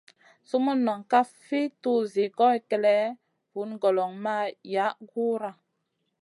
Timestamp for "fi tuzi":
1.45-2.23